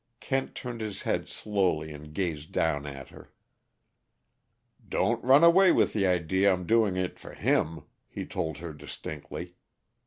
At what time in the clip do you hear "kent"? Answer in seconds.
0.19-0.55